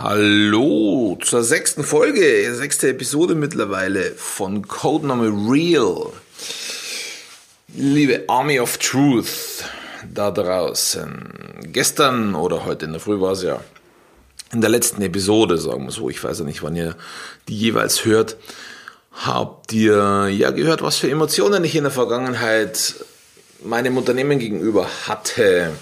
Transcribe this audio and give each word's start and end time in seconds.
Hallo 0.00 1.18
zur 1.20 1.42
sechsten 1.42 1.82
Folge, 1.82 2.54
sechste 2.54 2.90
Episode 2.90 3.34
mittlerweile 3.34 4.12
von 4.12 4.68
Codename 4.68 5.26
Real. 5.50 6.12
Liebe 7.74 8.22
Army 8.28 8.60
of 8.60 8.78
Truth 8.78 9.64
da 10.14 10.30
draußen. 10.30 11.32
Gestern 11.72 12.36
oder 12.36 12.64
heute 12.64 12.84
in 12.84 12.92
der 12.92 13.00
Früh 13.00 13.20
war 13.20 13.32
es 13.32 13.42
ja 13.42 13.60
in 14.52 14.60
der 14.60 14.70
letzten 14.70 15.02
Episode, 15.02 15.58
sagen 15.58 15.86
wir 15.86 15.90
so, 15.90 16.08
ich 16.08 16.22
weiß 16.22 16.38
ja 16.38 16.44
nicht, 16.44 16.62
wann 16.62 16.76
ihr 16.76 16.94
die 17.48 17.56
jeweils 17.56 18.04
hört, 18.04 18.36
habt 19.10 19.72
ihr 19.72 20.28
ja 20.28 20.52
gehört, 20.52 20.80
was 20.80 20.98
für 20.98 21.10
Emotionen 21.10 21.64
ich 21.64 21.74
in 21.74 21.82
der 21.82 21.90
Vergangenheit 21.90 22.94
meinem 23.64 23.96
Unternehmen 23.96 24.38
gegenüber 24.38 24.88
hatte. 25.08 25.72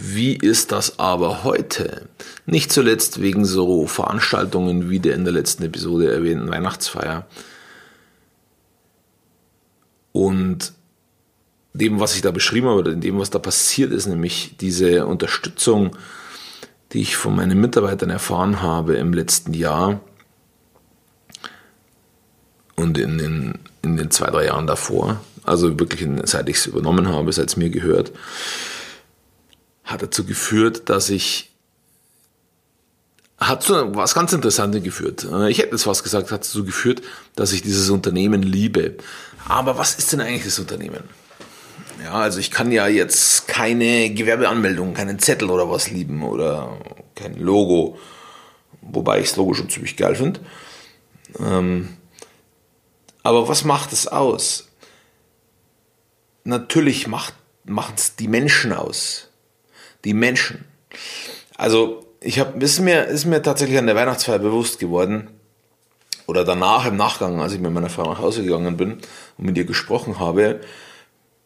Wie 0.00 0.36
ist 0.36 0.70
das 0.70 1.00
aber 1.00 1.42
heute? 1.42 2.08
Nicht 2.46 2.70
zuletzt 2.70 3.20
wegen 3.20 3.44
so 3.44 3.88
Veranstaltungen 3.88 4.90
wie 4.90 5.00
der 5.00 5.16
in 5.16 5.24
der 5.24 5.32
letzten 5.32 5.64
Episode 5.64 6.12
erwähnten 6.12 6.48
Weihnachtsfeier 6.48 7.26
und 10.12 10.72
dem, 11.72 11.98
was 11.98 12.14
ich 12.14 12.22
da 12.22 12.30
beschrieben 12.30 12.68
habe, 12.68 12.78
oder 12.78 12.94
dem, 12.94 13.18
was 13.18 13.30
da 13.30 13.40
passiert 13.40 13.90
ist, 13.92 14.06
nämlich 14.06 14.54
diese 14.60 15.04
Unterstützung, 15.04 15.96
die 16.92 17.00
ich 17.00 17.16
von 17.16 17.34
meinen 17.34 17.60
Mitarbeitern 17.60 18.10
erfahren 18.10 18.62
habe 18.62 18.94
im 18.94 19.12
letzten 19.12 19.52
Jahr 19.52 20.00
und 22.76 22.98
in 22.98 23.18
den, 23.18 23.58
in 23.82 23.96
den 23.96 24.12
zwei, 24.12 24.30
drei 24.30 24.46
Jahren 24.46 24.68
davor, 24.68 25.20
also 25.42 25.76
wirklich 25.80 26.08
seit 26.22 26.48
ich 26.48 26.58
es 26.58 26.66
übernommen 26.66 27.08
habe, 27.08 27.32
seit 27.32 27.48
es 27.48 27.56
mir 27.56 27.70
gehört, 27.70 28.12
hat 29.88 30.02
dazu 30.02 30.24
geführt, 30.24 30.90
dass 30.90 31.08
ich 31.08 31.50
hat 33.38 33.62
zu 33.62 33.94
was 33.94 34.14
ganz 34.14 34.32
Interessantes 34.32 34.82
geführt. 34.82 35.26
Ich 35.48 35.58
hätte 35.58 35.74
es 35.74 35.84
fast 35.84 36.02
gesagt, 36.02 36.30
hat 36.30 36.40
dazu 36.40 36.64
geführt, 36.64 37.02
dass 37.36 37.52
ich 37.52 37.62
dieses 37.62 37.88
Unternehmen 37.88 38.42
liebe. 38.42 38.96
Aber 39.46 39.78
was 39.78 39.94
ist 39.94 40.12
denn 40.12 40.20
eigentlich 40.20 40.44
das 40.44 40.58
Unternehmen? 40.58 41.04
Ja, 42.02 42.14
also 42.14 42.38
ich 42.38 42.50
kann 42.50 42.70
ja 42.70 42.86
jetzt 42.86 43.48
keine 43.48 44.10
Gewerbeanmeldung, 44.10 44.92
keinen 44.92 45.18
Zettel 45.18 45.50
oder 45.50 45.70
was 45.70 45.90
lieben 45.90 46.22
oder 46.22 46.78
kein 47.14 47.34
Logo, 47.34 47.98
wobei 48.82 49.20
ich 49.20 49.28
das 49.28 49.36
Logo 49.36 49.54
schon 49.54 49.70
ziemlich 49.70 49.96
geil 49.96 50.14
finde. 50.16 50.40
Ähm, 51.38 51.96
aber 53.22 53.48
was 53.48 53.64
macht 53.64 53.92
es 53.92 54.06
aus? 54.06 54.68
Natürlich 56.44 57.06
macht 57.06 57.34
es 57.96 58.16
die 58.16 58.28
Menschen 58.28 58.72
aus. 58.72 59.27
Die 60.08 60.14
Menschen. 60.14 60.64
Also 61.58 62.02
ich 62.20 62.38
habe 62.38 62.64
ist 62.64 62.80
mir 62.80 63.04
ist 63.04 63.26
mir 63.26 63.42
tatsächlich 63.42 63.76
an 63.76 63.84
der 63.84 63.94
Weihnachtsfeier 63.94 64.38
bewusst 64.38 64.78
geworden 64.78 65.28
oder 66.26 66.46
danach 66.46 66.86
im 66.86 66.96
Nachgang, 66.96 67.42
als 67.42 67.52
ich 67.52 67.60
mit 67.60 67.74
meiner 67.74 67.90
Frau 67.90 68.04
nach 68.04 68.18
Hause 68.18 68.42
gegangen 68.42 68.78
bin 68.78 68.92
und 69.36 69.44
mit 69.44 69.58
ihr 69.58 69.66
gesprochen 69.66 70.18
habe, 70.18 70.62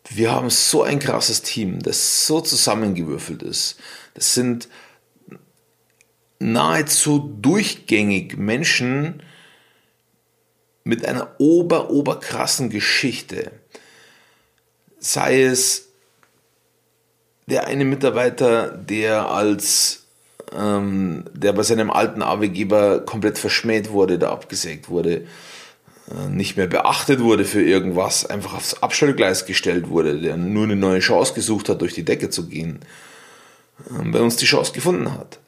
wir 0.09 0.31
haben 0.31 0.49
so 0.49 0.85
ein 0.85 1.01
krasses 1.01 1.43
Team, 1.43 1.81
das 1.81 2.29
so 2.29 2.41
zusammengewürfelt 2.41 3.43
ist. 3.43 3.81
Das 4.15 4.33
sind 4.33 4.69
nahezu 6.39 7.37
durchgängig 7.41 8.37
Menschen 8.37 9.25
mit 10.85 11.05
einer 11.05 11.35
ober, 11.39 11.91
oberkrassen 11.91 12.71
Geschichte. 12.71 13.51
Sei 15.01 15.43
es 15.43 15.92
der 17.47 17.67
eine 17.67 17.85
Mitarbeiter, 17.85 18.69
der 18.69 19.31
als 19.31 20.03
ähm, 20.57 21.25
der 21.33 21.53
bei 21.53 21.63
seinem 21.63 21.91
alten 21.91 22.23
Arbeitgeber 22.23 23.01
komplett 23.01 23.39
verschmäht 23.39 23.91
wurde, 23.91 24.19
da 24.19 24.31
abgesägt 24.31 24.89
wurde, 24.89 25.25
äh, 26.11 26.29
nicht 26.29 26.57
mehr 26.57 26.67
beachtet 26.67 27.21
wurde 27.21 27.45
für 27.45 27.63
irgendwas, 27.63 28.27
einfach 28.27 28.55
aufs 28.55 28.83
Abstellgleis 28.83 29.47
gestellt 29.47 29.89
wurde, 29.89 30.21
der 30.21 30.37
nur 30.37 30.65
eine 30.65 30.77
neue 30.77 31.01
Chance 31.01 31.35
gesucht 31.35 31.69
hat, 31.69 31.81
durch 31.81 31.95
die 31.95 32.05
Decke 32.05 32.31
zu 32.31 32.49
gehen, 32.49 32.81
äh, 33.89 34.11
bei 34.11 34.21
uns 34.21 34.37
die 34.37 34.47
Chance 34.47 34.73
gefunden 34.73 35.13
hat. 35.13 35.39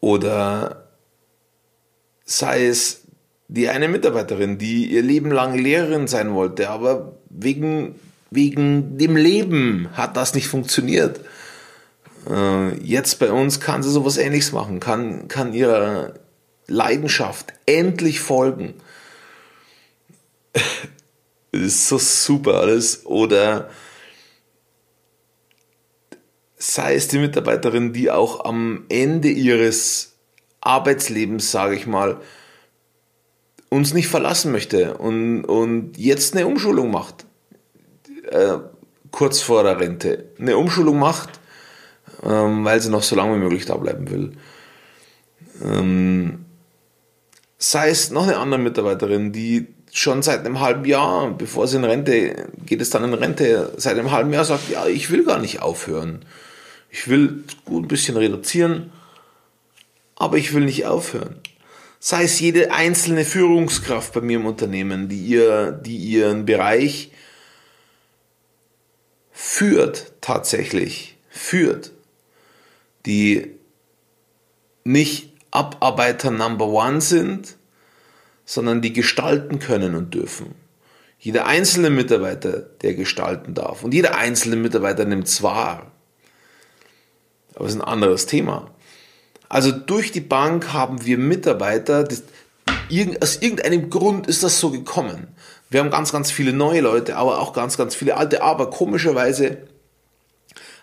Oder 0.00 0.88
sei 2.24 2.66
es 2.66 3.02
die 3.48 3.68
eine 3.68 3.88
Mitarbeiterin, 3.88 4.58
die 4.58 4.86
ihr 4.86 5.02
Leben 5.02 5.30
lang 5.30 5.56
Lehrerin 5.56 6.08
sein 6.08 6.34
wollte, 6.34 6.68
aber 6.68 7.12
wegen, 7.30 7.94
wegen 8.36 8.96
dem 8.98 9.16
Leben 9.16 9.88
hat 9.94 10.16
das 10.16 10.34
nicht 10.34 10.46
funktioniert. 10.46 11.20
Äh, 12.30 12.76
jetzt 12.80 13.18
bei 13.18 13.32
uns 13.32 13.58
kann 13.58 13.82
sie 13.82 13.90
sowas 13.90 14.16
ähnliches 14.16 14.52
machen, 14.52 14.78
kann, 14.78 15.26
kann 15.26 15.52
ihrer 15.52 16.14
Leidenschaft 16.68 17.52
endlich 17.66 18.20
folgen 18.20 18.74
das 21.52 21.62
ist 21.62 21.88
so 21.88 21.98
super 21.98 22.60
alles. 22.60 23.06
Oder 23.06 23.70
sei 26.56 26.94
es 26.94 27.08
die 27.08 27.18
Mitarbeiterin, 27.18 27.92
die 27.92 28.10
auch 28.10 28.44
am 28.44 28.84
Ende 28.88 29.28
ihres 29.28 30.16
Arbeitslebens, 30.60 31.50
sage 31.50 31.76
ich 31.76 31.86
mal, 31.86 32.20
uns 33.68 33.94
nicht 33.94 34.08
verlassen 34.08 34.52
möchte 34.52 34.96
und, 34.96 35.44
und 35.44 35.98
jetzt 35.98 36.34
eine 36.34 36.46
Umschulung 36.46 36.90
macht, 36.90 37.25
äh, 38.30 38.58
kurz 39.10 39.40
vor 39.40 39.62
der 39.62 39.80
Rente, 39.80 40.26
eine 40.38 40.56
Umschulung 40.56 40.98
macht, 40.98 41.40
ähm, 42.22 42.64
weil 42.64 42.80
sie 42.80 42.90
noch 42.90 43.02
so 43.02 43.16
lange 43.16 43.34
wie 43.34 43.42
möglich 43.42 43.66
da 43.66 43.76
bleiben 43.76 44.10
will. 44.10 44.32
Ähm, 45.64 46.44
sei 47.58 47.88
es 47.88 48.10
noch 48.10 48.24
eine 48.24 48.36
andere 48.36 48.60
Mitarbeiterin, 48.60 49.32
die 49.32 49.68
schon 49.92 50.22
seit 50.22 50.40
einem 50.40 50.60
halben 50.60 50.84
Jahr, 50.84 51.30
bevor 51.30 51.66
sie 51.66 51.78
in 51.78 51.84
Rente, 51.84 52.48
geht 52.66 52.82
es 52.82 52.90
dann 52.90 53.04
in 53.04 53.14
Rente, 53.14 53.72
seit 53.76 53.98
einem 53.98 54.10
halben 54.10 54.32
Jahr 54.32 54.44
sagt, 54.44 54.68
ja, 54.68 54.86
ich 54.86 55.10
will 55.10 55.24
gar 55.24 55.38
nicht 55.38 55.62
aufhören. 55.62 56.24
Ich 56.90 57.08
will 57.08 57.44
gut 57.64 57.84
ein 57.84 57.88
bisschen 57.88 58.16
reduzieren, 58.16 58.92
aber 60.16 60.36
ich 60.36 60.52
will 60.54 60.64
nicht 60.64 60.86
aufhören. 60.86 61.40
Sei 61.98 62.24
es 62.24 62.38
jede 62.38 62.72
einzelne 62.72 63.24
Führungskraft 63.24 64.12
bei 64.12 64.20
mir 64.20 64.38
im 64.38 64.46
Unternehmen, 64.46 65.08
die, 65.08 65.18
ihr, 65.18 65.72
die 65.72 65.96
ihren 65.96 66.44
Bereich 66.44 67.10
führt, 69.38 70.14
tatsächlich 70.22 71.18
führt, 71.28 71.92
die 73.04 73.50
nicht 74.82 75.30
Abarbeiter 75.50 76.30
Number 76.30 76.68
One 76.68 77.02
sind, 77.02 77.56
sondern 78.46 78.80
die 78.80 78.94
gestalten 78.94 79.58
können 79.58 79.94
und 79.94 80.14
dürfen. 80.14 80.54
Jeder 81.18 81.46
einzelne 81.46 81.90
Mitarbeiter, 81.90 82.60
der 82.60 82.94
gestalten 82.94 83.52
darf. 83.52 83.84
Und 83.84 83.92
jeder 83.92 84.16
einzelne 84.16 84.56
Mitarbeiter 84.56 85.04
nimmt 85.04 85.26
es 85.26 85.42
wahr. 85.42 85.92
Aber 87.54 87.66
es 87.66 87.74
ist 87.74 87.80
ein 87.80 87.86
anderes 87.86 88.24
Thema. 88.24 88.70
Also 89.50 89.70
durch 89.70 90.12
die 90.12 90.20
Bank 90.22 90.72
haben 90.72 91.04
wir 91.04 91.18
Mitarbeiter, 91.18 92.04
das, 92.04 92.22
aus 93.20 93.36
irgendeinem 93.42 93.90
Grund 93.90 94.28
ist 94.28 94.42
das 94.42 94.60
so 94.60 94.70
gekommen. 94.70 95.28
Wir 95.68 95.80
haben 95.80 95.90
ganz, 95.90 96.12
ganz 96.12 96.30
viele 96.30 96.52
neue 96.52 96.80
Leute, 96.80 97.16
aber 97.16 97.40
auch 97.40 97.52
ganz, 97.52 97.76
ganz 97.76 97.94
viele 97.94 98.16
alte. 98.16 98.42
Aber 98.42 98.70
komischerweise 98.70 99.58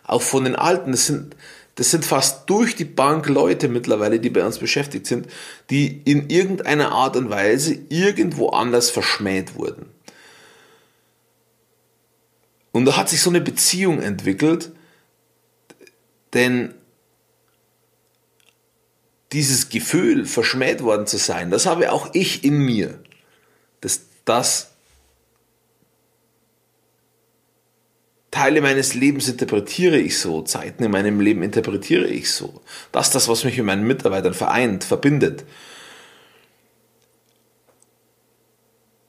auch 0.04 0.22
von 0.22 0.44
den 0.44 0.56
Alten, 0.56 0.92
das 0.92 1.08
sind 1.08 1.36
das 1.76 1.90
sind 1.90 2.06
fast 2.06 2.50
durch 2.50 2.76
die 2.76 2.86
Bank 2.86 3.28
Leute 3.28 3.68
mittlerweile, 3.68 4.20
die 4.20 4.30
bei 4.30 4.46
uns 4.46 4.60
beschäftigt 4.60 5.08
sind, 5.08 5.28
die 5.72 6.02
in 6.06 6.30
irgendeiner 6.30 6.92
Art 6.92 7.16
und 7.16 7.30
Weise 7.30 7.76
irgendwo 7.90 8.50
anders 8.50 8.92
verschmäht 8.92 9.56
wurden. 9.56 9.88
Und 12.72 12.86
da 12.86 12.96
hat 12.96 13.10
sich 13.10 13.22
so 13.22 13.30
eine 13.30 13.42
Beziehung 13.42 14.02
entwickelt, 14.02 14.72
denn 16.34 16.76
dieses 19.32 19.70
Gefühl, 19.70 20.26
verschmäht 20.26 20.84
worden 20.84 21.08
zu 21.08 21.18
sein, 21.18 21.50
das 21.50 21.66
habe 21.66 21.92
auch 21.92 22.10
ich 22.14 22.44
in 22.44 22.60
mir. 22.60 23.00
Das, 23.82 24.02
das 24.26 24.73
Teile 28.44 28.60
meines 28.60 28.94
Lebens 28.94 29.30
interpretiere 29.30 29.98
ich 29.98 30.20
so, 30.20 30.42
Zeiten 30.42 30.84
in 30.84 30.92
meinem 30.92 31.22
Leben 31.22 31.44
interpretiere 31.44 32.08
ich 32.08 32.30
so. 32.30 32.60
Das 32.92 33.08
ist 33.08 33.16
das, 33.16 33.30
was 33.30 33.46
mich 33.46 33.56
mit 33.56 33.66
meinen 33.66 33.88
Mitarbeitern 33.88 34.34
vereint, 34.34 34.84
verbindet. 34.84 35.46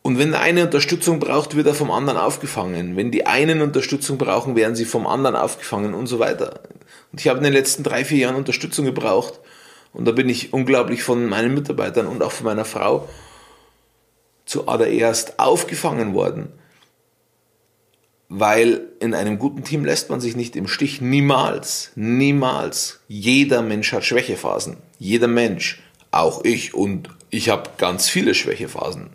Und 0.03 0.21
wenn 0.21 0.31
der 0.31 0.41
eine 0.41 0.63
Unterstützung 0.63 1.19
braucht, 1.19 1.57
wird 1.57 1.67
er 1.67 1.75
vom 1.75 1.91
anderen 1.91 2.17
aufgefangen. 2.17 2.95
Wenn 2.95 3.11
die 3.11 3.27
einen 3.27 3.61
Unterstützung 3.61 4.19
brauchen, 4.19 4.55
werden 4.55 4.77
sie 4.77 4.85
vom 4.85 5.05
anderen 5.05 5.35
aufgefangen 5.35 5.95
und 5.95 6.07
so 6.07 6.21
weiter. 6.21 6.61
Und 7.11 7.21
ich 7.21 7.27
habe 7.27 7.39
in 7.39 7.45
den 7.45 7.55
letzten 7.55 7.83
drei, 7.83 8.05
vier 8.05 8.19
Jahren 8.19 8.37
Unterstützung 8.37 8.85
gebraucht. 8.85 9.41
Und 9.93 10.05
da 10.05 10.13
bin 10.13 10.29
ich 10.29 10.53
unglaublich 10.53 11.03
von 11.03 11.27
meinen 11.27 11.55
Mitarbeitern 11.55 12.07
und 12.07 12.23
auch 12.23 12.31
von 12.31 12.45
meiner 12.45 12.65
Frau 12.65 13.09
zuallererst 14.45 15.41
aufgefangen 15.41 16.15
worden 16.15 16.53
weil 18.29 18.89
in 19.01 19.15
einem 19.15 19.39
guten 19.39 19.65
Team 19.65 19.85
lässt 19.85 20.11
man 20.11 20.21
sich 20.21 20.37
nicht 20.37 20.57
im 20.57 20.67
Stich. 20.67 21.01
Niemals, 21.01 21.91
niemals. 21.95 23.01
Jeder 23.09 23.63
Mensch 23.63 23.93
hat 23.93 24.05
Schwächephasen. 24.05 24.79
Jeder 24.99 25.29
Mensch, 25.29 25.83
auch 26.11 26.45
ich. 26.45 26.75
Und 26.75 27.11
ich 27.31 27.49
habe 27.49 27.71
ganz 27.77 28.09
viele 28.09 28.35
Schwächephasen 28.35 29.11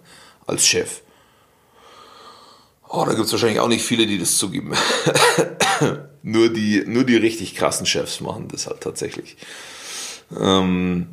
als 0.45 0.67
Chef. 0.67 1.01
Oh, 2.87 3.03
da 3.05 3.13
gibt 3.13 3.25
es 3.25 3.31
wahrscheinlich 3.31 3.59
auch 3.59 3.67
nicht 3.67 3.83
viele, 3.85 4.07
die 4.07 4.17
das 4.17 4.37
zugeben. 4.37 4.73
nur, 6.23 6.49
die, 6.49 6.83
nur 6.87 7.03
die 7.03 7.17
richtig 7.17 7.55
krassen 7.55 7.85
Chefs 7.85 8.19
machen 8.19 8.47
das 8.47 8.67
halt 8.67 8.81
tatsächlich. 8.81 9.37
Ähm, 10.39 11.07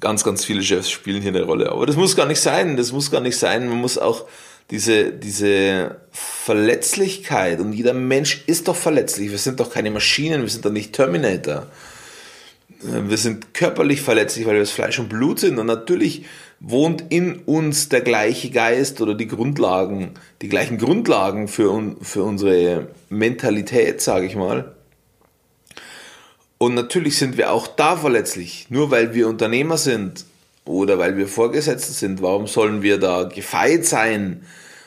ganz, 0.00 0.22
ganz 0.22 0.44
viele 0.44 0.62
Chefs 0.62 0.90
spielen 0.90 1.22
hier 1.22 1.32
eine 1.32 1.42
Rolle. 1.42 1.72
Aber 1.72 1.86
das 1.86 1.96
muss 1.96 2.14
gar 2.14 2.26
nicht 2.26 2.40
sein. 2.40 2.76
Das 2.76 2.92
muss 2.92 3.10
gar 3.10 3.20
nicht 3.20 3.36
sein. 3.36 3.68
Man 3.68 3.78
muss 3.78 3.98
auch 3.98 4.26
diese, 4.70 5.12
diese 5.12 6.00
Verletzlichkeit 6.10 7.60
und 7.60 7.72
jeder 7.72 7.94
Mensch 7.94 8.44
ist 8.46 8.68
doch 8.68 8.76
verletzlich. 8.76 9.30
Wir 9.30 9.38
sind 9.38 9.60
doch 9.60 9.70
keine 9.70 9.90
Maschinen, 9.90 10.42
wir 10.42 10.48
sind 10.48 10.64
doch 10.64 10.72
nicht 10.72 10.92
Terminator. 10.92 11.66
Äh, 12.82 13.08
wir 13.08 13.18
sind 13.18 13.54
körperlich 13.54 14.02
verletzlich, 14.02 14.46
weil 14.46 14.54
wir 14.54 14.60
das 14.60 14.70
Fleisch 14.70 14.98
und 14.98 15.08
Blut 15.08 15.40
sind 15.40 15.58
und 15.58 15.66
natürlich 15.66 16.24
wohnt 16.60 17.04
in 17.10 17.40
uns 17.40 17.90
der 17.90 18.00
gleiche 18.00 18.50
Geist 18.50 19.00
oder 19.00 19.14
die 19.14 19.28
Grundlagen, 19.28 20.12
die 20.40 20.48
gleichen 20.48 20.78
Grundlagen 20.78 21.48
für, 21.48 21.96
für 22.00 22.22
unsere 22.22 22.88
Mentalität, 23.10 24.00
sage 24.00 24.26
ich 24.26 24.34
mal. 24.34 24.74
Und 26.56 26.74
natürlich 26.74 27.18
sind 27.18 27.36
wir 27.36 27.52
auch 27.52 27.66
da 27.66 27.96
verletzlich. 27.96 28.66
Nur 28.70 28.90
weil 28.90 29.12
wir 29.12 29.28
Unternehmer 29.28 29.76
sind 29.76 30.24
oder 30.64 30.98
weil 30.98 31.16
wir 31.16 31.28
Vorgesetzte 31.28 31.92
sind, 31.92 32.22
warum 32.22 32.46
sollen 32.46 32.82
wir 32.82 32.98
da 32.98 33.24
gefeit 33.24 33.84
sein 33.84 34.42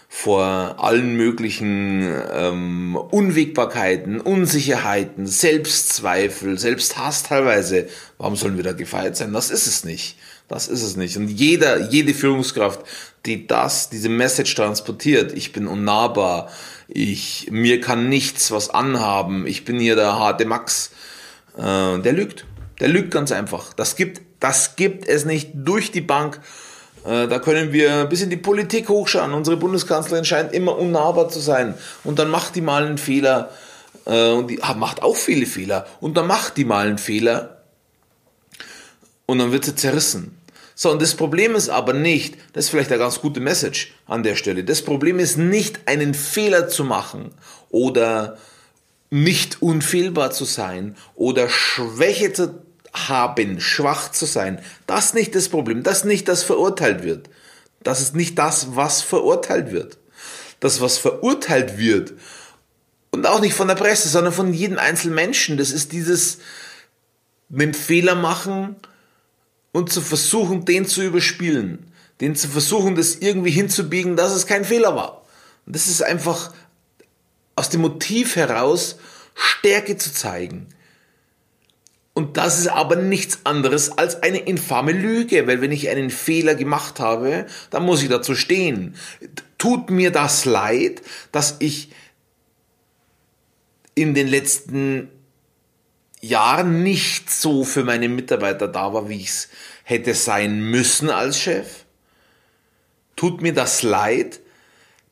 vor 0.10 0.44
allen 0.80 1.18
möglichen 1.18 2.10
ähm, 2.32 2.96
Unwägbarkeiten, 2.96 4.22
Unsicherheiten, 4.22 5.28
Selbstzweifel, 5.28 6.58
Selbsthass 6.58 7.24
teilweise? 7.24 7.88
Warum 8.18 8.36
sollen 8.36 8.58
wir 8.58 8.64
da 8.64 8.74
gefeit 8.74 9.18
sein? 9.18 9.34
Das 9.34 9.52
ist 9.52 9.68
es 9.68 9.84
nicht. 9.84 10.18
Das 10.48 10.70
ist 10.70 10.82
es 10.82 10.96
nicht. 10.96 11.18
Und 11.18 11.28
jeder, 11.28 11.90
jede 11.90 12.14
Führungskraft, 12.14 12.80
die 13.26 13.48
das, 13.48 13.90
diese 13.90 14.08
Message 14.08 14.56
transportiert, 14.56 15.34
ich 15.34 15.52
bin 15.52 15.68
unnahbar, 15.68 16.50
ich, 16.88 17.50
mir 17.52 17.82
kann 17.82 18.08
nichts 18.08 18.50
was 18.52 18.70
anhaben, 18.70 19.46
ich 19.46 19.66
bin 19.66 19.78
hier 19.78 19.98
der 19.98 20.18
harte 20.18 20.46
Max, 20.46 20.92
äh, 21.58 22.00
der 22.00 22.14
lügt. 22.14 22.46
Der 22.80 22.88
lügt 22.88 23.12
ganz 23.12 23.32
einfach. 23.32 23.74
Das 23.74 23.96
gibt, 23.96 24.22
das 24.40 24.76
gibt 24.76 25.08
es 25.08 25.26
nicht 25.26 25.52
durch 25.54 25.92
die 25.92 26.02
Bank. 26.02 26.40
Äh, 27.06 27.28
da 27.28 27.40
können 27.40 27.74
wir 27.74 28.06
bis 28.06 28.22
in 28.22 28.30
die 28.30 28.38
Politik 28.38 28.90
hochschauen. 28.90 29.34
Unsere 29.34 29.58
Bundeskanzlerin 29.58 30.26
scheint 30.26 30.54
immer 30.54 30.78
unnahbar 30.78 31.30
zu 31.30 31.40
sein. 31.40 31.74
Und 32.04 32.20
dann 32.20 32.30
macht 32.30 32.56
die 32.56 32.62
mal 32.62 32.86
einen 32.86 32.98
Fehler. 32.98 33.50
Äh, 34.06 34.32
und 34.32 34.48
die 34.48 34.60
macht 34.76 35.02
auch 35.02 35.16
viele 35.16 35.46
Fehler. 35.46 35.86
Und 36.00 36.18
dann 36.18 36.28
macht 36.28 36.58
die 36.58 36.66
mal 36.66 36.88
einen 36.88 36.98
Fehler 36.98 37.58
und 39.28 39.38
dann 39.38 39.52
wird 39.52 39.66
sie 39.66 39.76
zerrissen. 39.76 40.36
So, 40.74 40.92
und 40.92 41.02
das 41.02 41.16
Problem 41.16 41.56
ist 41.56 41.70
aber 41.70 41.94
nicht, 41.94 42.36
das 42.54 42.66
ist 42.66 42.70
vielleicht 42.72 42.92
eine 42.92 43.00
ganz 43.00 43.20
gute 43.20 43.40
Message 43.40 43.94
an 44.06 44.24
der 44.24 44.36
Stelle, 44.36 44.64
das 44.64 44.82
Problem 44.82 45.20
ist 45.20 45.38
nicht 45.38 45.80
einen 45.88 46.14
Fehler 46.14 46.68
zu 46.68 46.84
machen 46.84 47.32
oder 47.70 48.38
nicht 49.10 49.62
unfehlbar 49.62 50.32
zu 50.32 50.46
sein 50.46 50.96
oder 51.16 51.50
Schwäche 51.50 52.34
zu 52.34 52.62
haben, 53.08 53.60
schwach 53.60 54.12
zu 54.12 54.26
sein. 54.26 54.60
Das 54.86 55.06
ist 55.06 55.14
nicht 55.16 55.36
das 55.36 55.50
Problem, 55.50 55.84
das 55.84 56.00
ist 56.00 56.06
nicht 56.06 56.28
das 56.28 56.44
verurteilt 56.44 57.04
wird. 57.04 57.30
Das 57.84 58.02
ist 58.02 58.16
nicht 58.16 58.38
das, 58.38 58.76
was 58.76 59.02
verurteilt 59.02 59.72
wird. 59.72 59.98
Das, 60.60 60.82
was 60.82 60.98
verurteilt 60.98 61.78
wird, 61.78 62.14
und 63.12 63.26
auch 63.26 63.40
nicht 63.40 63.54
von 63.54 63.68
der 63.68 63.76
Presse, 63.76 64.10
sondern 64.10 64.34
von 64.34 64.54
jedem 64.54 64.78
einzelnen 64.78 65.16
Menschen, 65.16 65.58
das 65.58 65.72
ist 65.72 65.92
dieses 65.92 66.40
einen 67.52 67.74
Fehler 67.74 68.16
machen, 68.16 68.76
und 69.72 69.92
zu 69.92 70.02
versuchen, 70.02 70.66
den 70.66 70.86
zu 70.88 71.04
überspielen, 71.04 71.92
den 72.20 72.36
zu 72.36 72.48
versuchen, 72.48 72.96
das 72.96 73.16
irgendwie 73.16 73.52
hinzubiegen, 73.52 74.16
dass 74.16 74.34
es 74.34 74.48
kein 74.48 74.66
Fehler 74.66 74.96
war. 74.96 75.24
Und 75.66 75.76
das 75.76 75.88
ist 75.88 76.02
einfach 76.02 76.54
aus 77.56 77.70
dem 77.70 77.82
Motiv 77.82 78.36
heraus 78.36 78.98
Stärke 79.36 79.98
zu 79.98 80.12
zeigen. 80.12 80.68
Das 82.38 82.60
ist 82.60 82.68
aber 82.68 82.98
nichts 82.98 83.40
anderes 83.46 83.98
als 83.98 84.22
eine 84.22 84.38
infame 84.38 84.92
Lüge, 84.92 85.48
weil 85.48 85.60
wenn 85.60 85.72
ich 85.72 85.90
einen 85.90 86.12
Fehler 86.12 86.54
gemacht 86.54 87.00
habe, 87.00 87.48
dann 87.72 87.84
muss 87.84 88.04
ich 88.04 88.10
dazu 88.10 88.36
stehen. 88.36 88.96
Tut 89.58 89.90
mir 89.90 90.12
das 90.12 90.46
leid, 90.46 91.02
dass 91.32 91.56
ich 91.58 91.90
in 93.96 94.14
den 94.14 94.28
letzten 94.28 95.10
Jahren 96.22 96.84
nicht 96.84 97.32
so 97.32 97.64
für 97.64 97.84
meine 97.84 98.08
Mitarbeiter 98.08 98.68
da 98.68 98.94
war, 98.94 99.10
wie 99.10 99.16
ich 99.16 99.30
es 99.30 99.50
hätte 99.82 100.14
sein 100.14 100.62
müssen 100.62 101.10
als 101.10 101.40
Chef? 101.40 101.86
Tut 103.16 103.42
mir 103.42 103.56
das 103.56 103.82
leid, 103.82 104.42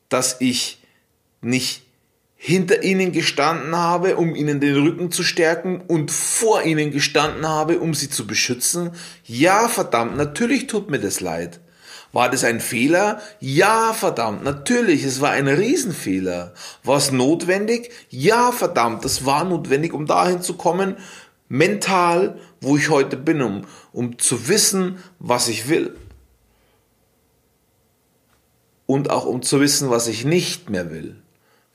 dass 0.09 0.35
ich 0.41 0.77
nicht 1.41 1.84
hinter 2.45 2.83
ihnen 2.83 3.11
gestanden 3.11 3.75
habe, 3.75 4.17
um 4.17 4.35
ihnen 4.35 4.59
den 4.59 4.75
Rücken 4.75 5.11
zu 5.11 5.23
stärken 5.23 5.81
und 5.87 6.11
vor 6.11 6.61
ihnen 6.61 6.91
gestanden 6.91 7.47
habe, 7.47 7.79
um 7.79 7.95
sie 7.95 8.07
zu 8.07 8.27
beschützen? 8.27 8.91
Ja, 9.23 9.67
verdammt, 9.67 10.15
natürlich 10.15 10.67
tut 10.67 10.91
mir 10.91 10.99
das 10.99 11.21
leid. 11.21 11.59
War 12.11 12.29
das 12.29 12.43
ein 12.43 12.59
Fehler? 12.59 13.19
Ja, 13.39 13.93
verdammt, 13.93 14.43
natürlich, 14.43 15.03
es 15.03 15.21
war 15.21 15.31
ein 15.31 15.47
Riesenfehler. 15.47 16.53
War 16.83 16.97
es 16.97 17.11
notwendig? 17.11 17.89
Ja, 18.11 18.51
verdammt, 18.51 19.03
das 19.03 19.25
war 19.25 19.43
notwendig, 19.43 19.91
um 19.91 20.05
dahin 20.05 20.43
zu 20.43 20.53
kommen, 20.53 20.97
mental, 21.49 22.37
wo 22.61 22.77
ich 22.77 22.89
heute 22.89 23.17
bin, 23.17 23.41
um, 23.41 23.63
um 23.91 24.19
zu 24.19 24.47
wissen, 24.47 24.99
was 25.17 25.47
ich 25.47 25.67
will. 25.67 25.95
Und 28.85 29.09
auch 29.09 29.25
um 29.25 29.41
zu 29.41 29.59
wissen, 29.59 29.89
was 29.89 30.07
ich 30.07 30.25
nicht 30.25 30.69
mehr 30.69 30.91
will. 30.91 31.24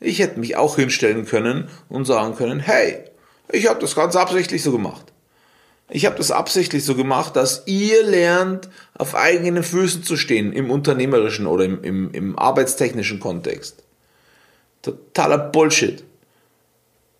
Ich 0.00 0.18
hätte 0.18 0.40
mich 0.40 0.56
auch 0.56 0.76
hinstellen 0.76 1.26
können 1.26 1.68
und 1.88 2.06
sagen 2.06 2.34
können, 2.34 2.58
hey, 2.58 3.04
ich 3.52 3.68
habe 3.68 3.80
das 3.80 3.94
ganz 3.94 4.16
absichtlich 4.16 4.62
so 4.62 4.72
gemacht. 4.72 5.12
Ich 5.90 6.06
habe 6.06 6.16
das 6.16 6.30
absichtlich 6.30 6.84
so 6.84 6.94
gemacht, 6.94 7.34
dass 7.36 7.64
ihr 7.66 8.04
lernt, 8.04 8.68
auf 8.96 9.14
eigenen 9.14 9.62
Füßen 9.62 10.04
zu 10.04 10.16
stehen 10.16 10.52
im 10.52 10.70
unternehmerischen 10.70 11.46
oder 11.46 11.64
im, 11.64 11.82
im, 11.82 12.12
im 12.12 12.38
arbeitstechnischen 12.38 13.18
Kontext. 13.18 13.82
Totaler 14.82 15.38
Bullshit. 15.38 16.04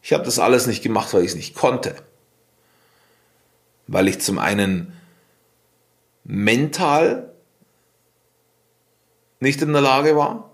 Ich 0.03 0.13
habe 0.13 0.25
das 0.25 0.39
alles 0.39 0.67
nicht 0.67 0.83
gemacht, 0.83 1.13
weil 1.13 1.23
ich 1.23 1.31
es 1.31 1.37
nicht 1.37 1.55
konnte. 1.55 1.97
Weil 3.89 4.09
ich 4.09 4.21
zum 4.21 4.39
einen 4.39 4.97
mental 6.25 7.31
nicht 9.41 9.61
in 9.63 9.73
der 9.73 9.83
Lage 9.83 10.17
war, 10.17 10.50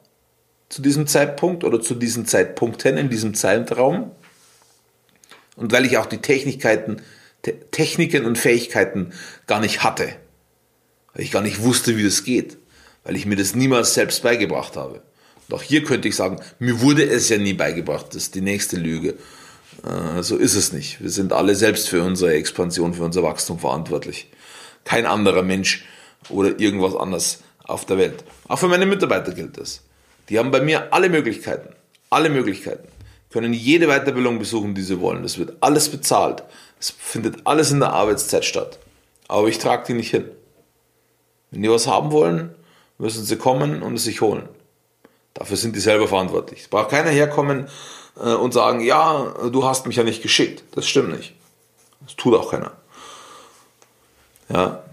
zu 0.68 0.82
diesem 0.82 1.06
Zeitpunkt 1.06 1.64
oder 1.64 1.80
zu 1.80 1.94
diesen 1.94 2.26
Zeitpunkten 2.26 2.96
in 2.96 3.08
diesem 3.08 3.34
Zeitraum. 3.34 4.10
Und 5.56 5.72
weil 5.72 5.86
ich 5.86 5.96
auch 5.98 6.06
die 6.06 6.18
Technikkeiten 6.18 7.00
Techniken 7.70 8.24
und 8.24 8.38
Fähigkeiten 8.38 9.12
gar 9.46 9.60
nicht 9.60 9.82
hatte. 9.82 10.08
Weil 11.14 11.24
ich 11.24 11.30
gar 11.30 11.42
nicht 11.42 11.62
wusste, 11.62 11.96
wie 11.96 12.04
das 12.04 12.24
geht. 12.24 12.58
Weil 13.04 13.16
ich 13.16 13.26
mir 13.26 13.36
das 13.36 13.54
niemals 13.54 13.94
selbst 13.94 14.22
beigebracht 14.22 14.76
habe. 14.76 15.02
Auch 15.50 15.62
hier 15.62 15.84
könnte 15.84 16.08
ich 16.08 16.16
sagen, 16.16 16.40
mir 16.58 16.80
wurde 16.80 17.04
es 17.04 17.28
ja 17.28 17.38
nie 17.38 17.52
beigebracht. 17.52 18.06
Das 18.08 18.24
ist 18.24 18.34
die 18.34 18.40
nächste 18.40 18.76
Lüge. 18.76 19.14
Äh, 19.84 20.22
so 20.22 20.36
ist 20.36 20.56
es 20.56 20.72
nicht. 20.72 21.00
Wir 21.00 21.10
sind 21.10 21.32
alle 21.32 21.54
selbst 21.54 21.88
für 21.88 22.02
unsere 22.02 22.34
Expansion, 22.34 22.94
für 22.94 23.04
unser 23.04 23.22
Wachstum 23.22 23.58
verantwortlich. 23.58 24.28
Kein 24.84 25.06
anderer 25.06 25.42
Mensch 25.42 25.84
oder 26.28 26.58
irgendwas 26.58 26.96
anderes 26.96 27.40
auf 27.62 27.84
der 27.84 27.98
Welt. 27.98 28.24
Auch 28.48 28.58
für 28.58 28.68
meine 28.68 28.86
Mitarbeiter 28.86 29.32
gilt 29.32 29.58
das. 29.58 29.82
Die 30.28 30.38
haben 30.38 30.50
bei 30.50 30.60
mir 30.60 30.92
alle 30.92 31.08
Möglichkeiten. 31.08 31.74
Alle 32.10 32.30
Möglichkeiten. 32.30 32.88
Können 33.30 33.52
jede 33.52 33.86
Weiterbildung 33.86 34.38
besuchen, 34.38 34.74
die 34.74 34.82
sie 34.82 35.00
wollen. 35.00 35.22
Das 35.22 35.38
wird 35.38 35.56
alles 35.60 35.88
bezahlt. 35.88 36.42
Es 36.80 36.90
findet 36.90 37.46
alles 37.46 37.70
in 37.70 37.80
der 37.80 37.92
Arbeitszeit 37.92 38.44
statt. 38.44 38.78
Aber 39.28 39.48
ich 39.48 39.58
trage 39.58 39.84
die 39.88 39.94
nicht 39.94 40.10
hin. 40.10 40.28
Wenn 41.50 41.62
die 41.62 41.70
was 41.70 41.86
haben 41.86 42.12
wollen, 42.12 42.54
müssen 42.98 43.24
sie 43.24 43.36
kommen 43.36 43.82
und 43.82 43.94
es 43.94 44.04
sich 44.04 44.20
holen. 44.20 44.48
Dafür 45.34 45.56
sind 45.56 45.76
die 45.76 45.80
selber 45.80 46.08
verantwortlich. 46.08 46.62
Es 46.62 46.68
braucht 46.68 46.90
keiner 46.90 47.10
herkommen 47.10 47.68
äh, 48.16 48.34
und 48.34 48.54
sagen, 48.54 48.80
ja, 48.80 49.34
du 49.50 49.64
hast 49.64 49.86
mich 49.86 49.96
ja 49.96 50.02
nicht 50.02 50.22
geschickt. 50.22 50.64
Das 50.74 50.88
stimmt 50.88 51.10
nicht. 51.10 51.34
Das 52.04 52.16
tut 52.16 52.34
auch 52.34 52.50
keiner. 52.50 52.72
Ja, 54.48 54.84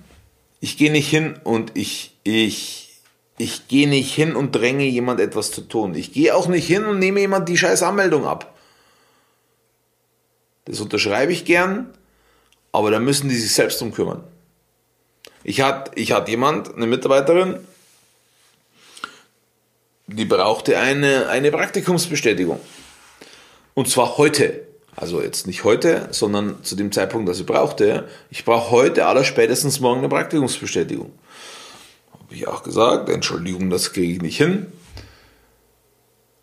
ich 0.59 0.77
gehe 0.77 0.91
nicht 0.91 1.09
hin 1.09 1.39
und 1.43 1.71
ich, 1.75 2.17
ich, 2.23 2.82
ich 3.37 3.67
gehe 3.67 3.87
nicht 3.87 4.13
hin 4.13 4.35
und 4.35 4.51
dränge 4.51 4.85
jemand 4.85 5.19
etwas 5.19 5.51
zu 5.51 5.61
tun. 5.61 5.95
Ich 5.95 6.13
gehe 6.13 6.35
auch 6.35 6.47
nicht 6.47 6.67
hin 6.67 6.85
und 6.85 6.99
nehme 6.99 7.19
jemand 7.19 7.49
die 7.49 7.57
scheiß 7.57 7.83
Anmeldung 7.83 8.25
ab. 8.25 8.53
Das 10.65 10.79
unterschreibe 10.79 11.33
ich 11.33 11.45
gern, 11.45 11.93
aber 12.71 12.91
da 12.91 12.99
müssen 12.99 13.29
die 13.29 13.35
sich 13.35 13.53
selbst 13.53 13.81
drum 13.81 13.93
kümmern. 13.93 14.23
Ich 15.43 15.61
hatte, 15.61 15.91
ich 15.95 16.11
hatte 16.11 16.31
jemand, 16.31 16.73
eine 16.73 16.87
Mitarbeiterin, 16.87 17.59
die 20.07 20.25
brauchte 20.25 20.77
eine, 20.77 21.27
eine 21.29 21.51
Praktikumsbestätigung. 21.51 22.59
Und 23.73 23.89
zwar 23.89 24.17
heute. 24.17 24.67
Also 24.95 25.23
jetzt 25.23 25.47
nicht 25.47 25.63
heute, 25.63 26.07
sondern 26.11 26.63
zu 26.63 26.75
dem 26.75 26.91
Zeitpunkt, 26.91 27.27
dass 27.27 27.37
sie 27.37 27.43
brauchte. 27.43 28.07
Ich 28.29 28.45
brauche 28.45 28.69
heute 28.69 29.07
aller 29.07 29.23
spätestens 29.23 29.79
morgen 29.79 29.99
eine 29.99 30.09
Praktikumsbestätigung. 30.09 31.11
Habe 32.33 32.41
ich 32.41 32.47
auch 32.47 32.63
gesagt, 32.63 33.09
Entschuldigung, 33.09 33.69
das 33.69 33.93
kriege 33.93 34.11
ich 34.11 34.19
nicht 34.19 34.37
hin. 34.37 34.65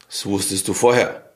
Das 0.08 0.24
wusstest 0.24 0.68
du 0.68 0.72
vorher. 0.72 1.32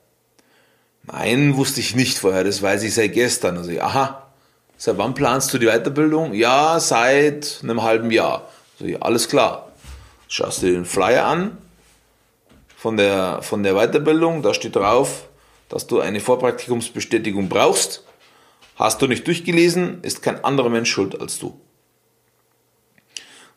Nein, 1.03 1.57
wusste 1.57 1.81
ich 1.81 1.93
nicht 1.93 2.17
vorher, 2.17 2.45
das 2.45 2.61
weiß 2.61 2.83
ich 2.83 2.93
seit 2.93 3.11
gestern. 3.11 3.57
Also, 3.57 3.77
aha, 3.81 4.31
seit 4.77 4.97
wann 4.97 5.13
planst 5.13 5.53
du 5.53 5.57
die 5.57 5.65
Weiterbildung? 5.65 6.33
Ja, 6.33 6.79
seit 6.79 7.59
einem 7.63 7.83
halben 7.83 8.11
Jahr. 8.11 8.49
Also, 8.79 8.97
alles 9.01 9.27
klar. 9.27 9.73
Schaust 10.29 10.61
du 10.61 10.67
dir 10.67 10.71
den 10.71 10.85
Flyer 10.85 11.25
an 11.25 11.57
von 12.77 12.95
der, 12.95 13.41
von 13.41 13.61
der 13.61 13.73
Weiterbildung, 13.73 14.41
da 14.41 14.53
steht 14.53 14.77
drauf, 14.77 15.27
dass 15.67 15.85
du 15.85 15.99
eine 15.99 16.21
Vorpraktikumsbestätigung 16.21 17.49
brauchst. 17.49 18.05
Hast 18.77 19.01
du 19.01 19.07
nicht 19.07 19.27
durchgelesen, 19.27 20.01
ist 20.01 20.21
kein 20.21 20.45
anderer 20.45 20.69
Mensch 20.69 20.89
schuld 20.89 21.19
als 21.19 21.39
du. 21.39 21.59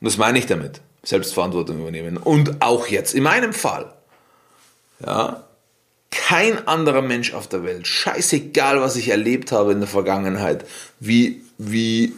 Und 0.00 0.04
das 0.04 0.16
meine 0.16 0.38
ich 0.38 0.46
damit. 0.46 0.80
Selbstverantwortung 1.02 1.80
übernehmen. 1.80 2.16
Und 2.16 2.60
auch 2.60 2.86
jetzt, 2.86 3.14
in 3.14 3.22
meinem 3.22 3.52
Fall. 3.52 3.92
Ja, 5.04 5.44
kein 6.10 6.66
anderer 6.66 7.02
Mensch 7.02 7.34
auf 7.34 7.48
der 7.48 7.64
Welt, 7.64 7.86
scheißegal, 7.86 8.80
was 8.80 8.96
ich 8.96 9.08
erlebt 9.08 9.52
habe 9.52 9.72
in 9.72 9.80
der 9.80 9.88
Vergangenheit, 9.88 10.64
wie, 11.00 11.42
wie 11.58 12.14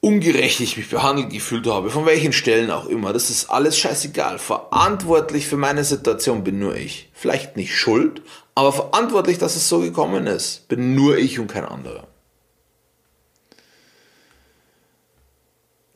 ungerecht 0.00 0.60
ich 0.60 0.76
mich 0.76 0.88
behandelt 0.88 1.30
gefühlt 1.30 1.66
habe, 1.66 1.90
von 1.90 2.06
welchen 2.06 2.32
Stellen 2.32 2.70
auch 2.70 2.86
immer, 2.86 3.12
das 3.12 3.28
ist 3.30 3.50
alles 3.50 3.76
scheißegal. 3.76 4.38
Verantwortlich 4.38 5.48
für 5.48 5.56
meine 5.56 5.84
Situation 5.84 6.44
bin 6.44 6.60
nur 6.60 6.76
ich. 6.76 7.10
Vielleicht 7.12 7.56
nicht 7.56 7.76
schuld, 7.76 8.22
aber 8.54 8.72
verantwortlich, 8.72 9.38
dass 9.38 9.56
es 9.56 9.68
so 9.68 9.80
gekommen 9.80 10.26
ist, 10.26 10.68
bin 10.68 10.94
nur 10.94 11.18
ich 11.18 11.40
und 11.40 11.48
kein 11.48 11.64
anderer. 11.64 12.06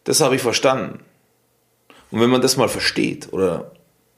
Das 0.05 0.21
habe 0.21 0.37
ich 0.37 0.43
verstanden. 0.43 1.05
Und 2.11 2.21
wenn 2.21 2.31
man 2.31 2.43
das 2.43 2.57
mal 2.57 2.69
versteht 2.69 3.33
oder 3.33 3.73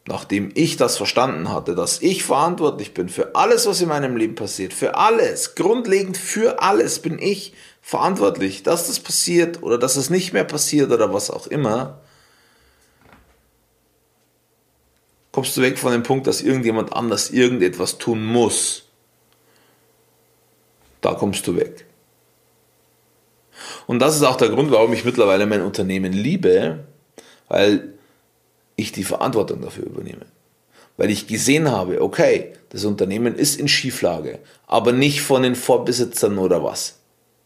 nachdem 0.07 0.51
ich 0.55 0.77
das 0.77 0.97
verstanden 0.97 1.51
hatte, 1.51 1.75
dass 1.75 2.03
ich 2.03 2.25
verantwortlich 2.25 2.95
bin 2.95 3.09
für 3.09 3.35
alles, 3.35 3.67
was 3.67 3.81
in 3.81 3.89
meinem 3.89 4.17
Leben 4.17 4.35
passiert, 4.35 4.73
für 4.73 4.97
alles, 4.97 5.55
grundlegend 5.55 6.17
für 6.17 6.63
alles 6.63 6.99
bin 6.99 7.19
ich 7.19 7.55
verantwortlich, 7.81 8.63
dass 8.63 8.87
das 8.87 9.01
passiert 9.01 9.63
oder 9.63 9.79
dass 9.79 9.97
es 9.97 10.11
nicht 10.11 10.33
mehr 10.33 10.45
passiert 10.45 10.91
oder 10.91 11.13
was 11.13 11.31
auch 11.31 11.47
immer, 11.47 12.01
kommst 15.31 15.57
du 15.57 15.63
weg 15.63 15.79
von 15.79 15.93
dem 15.93 16.03
Punkt, 16.03 16.27
dass 16.27 16.43
irgendjemand 16.43 16.93
anders 16.93 17.31
irgendetwas 17.31 17.99
tun 17.99 18.25
muss. 18.25 18.85
Da 21.01 21.15
kommst 21.15 21.47
du 21.47 21.57
weg. 21.57 21.87
Und 23.87 23.99
das 23.99 24.17
ist 24.17 24.23
auch 24.23 24.37
der 24.37 24.49
Grund, 24.49 24.71
warum 24.71 24.93
ich 24.93 25.05
mittlerweile 25.05 25.47
mein 25.47 25.63
Unternehmen 25.63 26.13
liebe, 26.13 26.85
weil 27.49 27.95
ich 28.77 28.93
die 28.93 29.05
Verantwortung 29.05 29.61
dafür 29.61 29.85
übernehme. 29.87 30.27
Weil 30.97 31.11
ich 31.11 31.27
gesehen 31.27 31.71
habe, 31.71 32.03
okay, 32.03 32.53
das 32.71 32.85
Unternehmen 32.85 33.35
ist 33.35 33.59
in 33.59 33.69
Schieflage, 33.69 34.39
aber 34.67 34.93
nicht 34.93 35.23
von 35.23 35.43
den 35.43 35.55
Vorbesitzern 35.55 36.39
oder 36.39 36.63
was, 36.63 36.99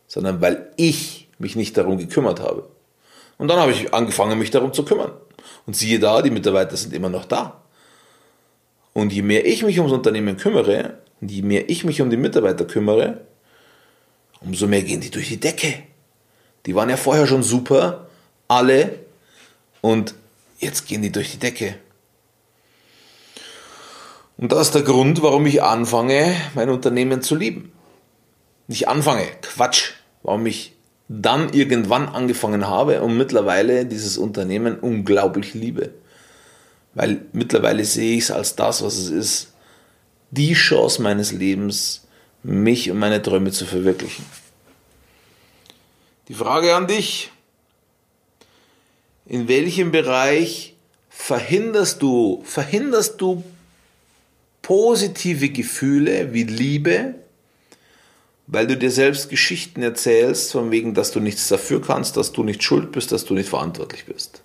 sondern 0.06 0.40
weil 0.40 0.70
ich 0.76 1.28
mich 1.38 1.56
nicht 1.56 1.76
darum 1.76 1.98
gekümmert 1.98 2.40
habe. 2.40 2.68
Und 3.38 3.48
dann 3.48 3.58
habe 3.58 3.72
ich 3.72 3.92
angefangen, 3.92 4.38
mich 4.38 4.50
darum 4.50 4.72
zu 4.72 4.84
kümmern. 4.84 5.12
Und 5.66 5.76
siehe 5.76 5.98
da, 5.98 6.22
die 6.22 6.30
Mitarbeiter 6.30 6.76
sind 6.76 6.94
immer 6.94 7.08
noch 7.08 7.24
da. 7.24 7.62
Und 8.92 9.12
je 9.12 9.22
mehr 9.22 9.44
ich 9.46 9.62
mich 9.62 9.78
ums 9.78 9.92
Unternehmen 9.92 10.36
kümmere, 10.36 10.94
und 11.20 11.30
je 11.30 11.42
mehr 11.42 11.68
ich 11.68 11.84
mich 11.84 12.00
um 12.00 12.10
die 12.10 12.16
Mitarbeiter 12.16 12.64
kümmere, 12.64 13.22
umso 14.40 14.66
mehr 14.66 14.82
gehen 14.82 15.00
die 15.00 15.10
durch 15.10 15.28
die 15.28 15.40
Decke. 15.40 15.74
Die 16.66 16.74
waren 16.74 16.90
ja 16.90 16.96
vorher 16.96 17.26
schon 17.26 17.42
super, 17.42 18.08
alle. 18.48 18.98
Und 19.80 20.14
jetzt 20.58 20.86
gehen 20.86 21.02
die 21.02 21.12
durch 21.12 21.30
die 21.30 21.38
Decke. 21.38 21.76
Und 24.36 24.52
das 24.52 24.68
ist 24.68 24.74
der 24.74 24.82
Grund, 24.82 25.22
warum 25.22 25.46
ich 25.46 25.62
anfange, 25.62 26.36
mein 26.54 26.68
Unternehmen 26.68 27.22
zu 27.22 27.34
lieben. 27.36 27.72
Nicht 28.66 28.88
anfange, 28.88 29.24
Quatsch, 29.42 29.92
warum 30.22 30.44
ich 30.46 30.74
dann 31.08 31.52
irgendwann 31.52 32.08
angefangen 32.08 32.66
habe 32.66 33.00
und 33.00 33.16
mittlerweile 33.16 33.86
dieses 33.86 34.18
Unternehmen 34.18 34.78
unglaublich 34.78 35.54
liebe. 35.54 35.90
Weil 36.94 37.22
mittlerweile 37.32 37.84
sehe 37.84 38.16
ich 38.16 38.24
es 38.24 38.30
als 38.30 38.56
das, 38.56 38.82
was 38.82 38.96
es 38.96 39.10
ist. 39.10 39.52
Die 40.32 40.54
Chance 40.54 41.00
meines 41.00 41.30
Lebens, 41.30 42.02
mich 42.42 42.90
und 42.90 42.98
meine 42.98 43.22
Träume 43.22 43.52
zu 43.52 43.64
verwirklichen. 43.64 44.24
Die 46.28 46.34
Frage 46.34 46.74
an 46.74 46.88
dich, 46.88 47.30
in 49.26 49.48
welchem 49.48 49.92
Bereich 49.92 50.74
verhinderst 51.08 52.02
du, 52.02 52.42
verhinderst 52.44 53.20
du 53.20 53.44
positive 54.62 55.50
Gefühle 55.50 56.32
wie 56.32 56.42
Liebe, 56.42 57.14
weil 58.48 58.66
du 58.66 58.76
dir 58.76 58.90
selbst 58.90 59.28
Geschichten 59.28 59.82
erzählst, 59.82 60.52
von 60.52 60.70
wegen, 60.70 60.94
dass 60.94 61.12
du 61.12 61.20
nichts 61.20 61.48
dafür 61.48 61.80
kannst, 61.80 62.16
dass 62.16 62.32
du 62.32 62.42
nicht 62.42 62.62
schuld 62.62 62.92
bist, 62.92 63.12
dass 63.12 63.24
du 63.24 63.34
nicht 63.34 63.48
verantwortlich 63.48 64.06
bist. 64.06 64.42